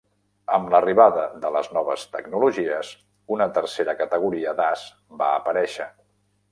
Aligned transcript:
Amb 0.55 0.71
l'arribada 0.75 1.25
de 1.43 1.51
les 1.57 1.69
noves 1.77 2.05
tecnologies, 2.15 2.91
una 3.37 3.49
tercera 3.59 3.99
categoria 4.03 4.59
d'as 4.63 4.91
va 5.23 5.33
aparèixer. 5.43 5.93